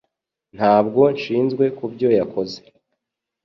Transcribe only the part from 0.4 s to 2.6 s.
Ntabwo nshinzwe kubyo yakoze